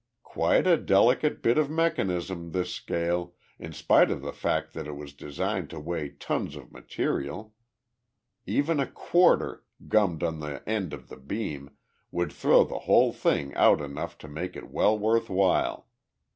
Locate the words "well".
14.71-14.97